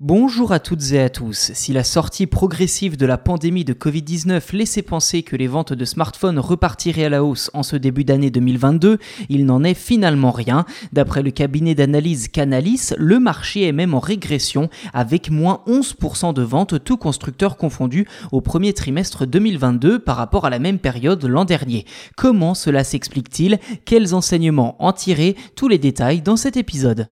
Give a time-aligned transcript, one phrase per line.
[0.00, 1.52] Bonjour à toutes et à tous.
[1.54, 5.84] Si la sortie progressive de la pandémie de Covid-19 laissait penser que les ventes de
[5.84, 10.66] smartphones repartiraient à la hausse en ce début d'année 2022, il n'en est finalement rien.
[10.92, 16.42] D'après le cabinet d'analyse Canalis, le marché est même en régression avec moins 11% de
[16.42, 21.44] ventes tout constructeurs confondus au premier trimestre 2022 par rapport à la même période l'an
[21.44, 21.86] dernier.
[22.16, 23.60] Comment cela s'explique-t-il?
[23.84, 25.36] Quels enseignements en tirer?
[25.54, 27.06] Tous les détails dans cet épisode.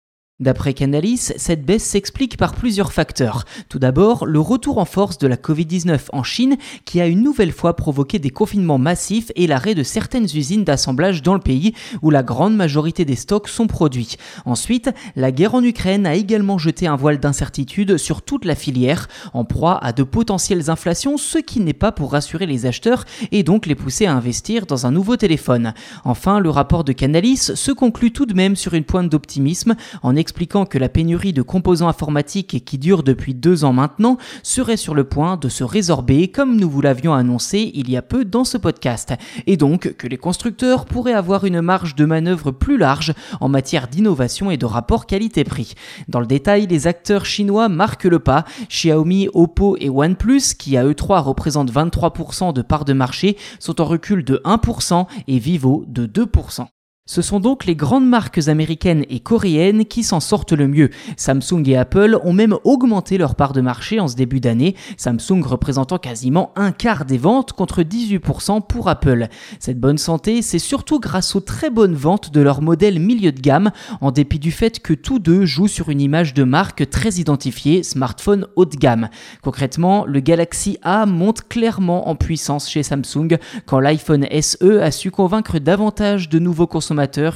[0.41, 3.43] D'après Canalis, cette baisse s'explique par plusieurs facteurs.
[3.67, 7.51] Tout d'abord, le retour en force de la Covid-19 en Chine qui a une nouvelle
[7.51, 12.09] fois provoqué des confinements massifs et l'arrêt de certaines usines d'assemblage dans le pays où
[12.09, 14.15] la grande majorité des stocks sont produits.
[14.45, 19.09] Ensuite, la guerre en Ukraine a également jeté un voile d'incertitude sur toute la filière,
[19.33, 23.03] en proie à de potentielles inflations, ce qui n'est pas pour rassurer les acheteurs
[23.33, 25.73] et donc les pousser à investir dans un nouveau téléphone.
[26.05, 30.15] Enfin, le rapport de Canalis se conclut tout de même sur une pointe d'optimisme en
[30.29, 34.93] expliquant que la pénurie de composants informatiques qui dure depuis deux ans maintenant serait sur
[34.93, 38.43] le point de se résorber comme nous vous l'avions annoncé il y a peu dans
[38.43, 39.15] ce podcast,
[39.47, 43.87] et donc que les constructeurs pourraient avoir une marge de manœuvre plus large en matière
[43.87, 45.73] d'innovation et de rapport qualité-prix.
[46.07, 50.85] Dans le détail, les acteurs chinois marquent le pas, Xiaomi, Oppo et OnePlus, qui à
[50.85, 55.85] eux trois représentent 23% de part de marché, sont en recul de 1% et Vivo
[55.87, 56.67] de 2%.
[57.11, 60.91] Ce sont donc les grandes marques américaines et coréennes qui s'en sortent le mieux.
[61.17, 65.41] Samsung et Apple ont même augmenté leur part de marché en ce début d'année, Samsung
[65.41, 69.27] représentant quasiment un quart des ventes contre 18% pour Apple.
[69.57, 73.41] Cette bonne santé, c'est surtout grâce aux très bonnes ventes de leur modèle milieu de
[73.41, 73.71] gamme,
[74.01, 77.81] en dépit du fait que tous deux jouent sur une image de marque très identifiée,
[77.81, 79.09] smartphone haut de gamme.
[79.41, 85.09] Concrètement, le Galaxy A monte clairement en puissance chez Samsung, quand l'iPhone SE a su
[85.09, 86.67] convaincre davantage de nouveaux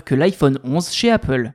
[0.03, 1.53] que l'iPhone 11 chez Apple.